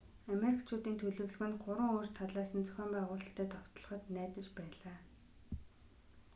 [0.33, 4.97] амеркчуудын төлөвлөгөө нь 3 өөр талаас нь зохион байгуулалттай довтлоход найдаж байлаа